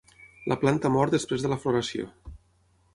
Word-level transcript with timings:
La 0.51 0.57
planta 0.63 0.91
mor 0.95 1.13
després 1.17 1.47
de 1.47 1.53
la 1.55 1.61
floració. 1.67 2.11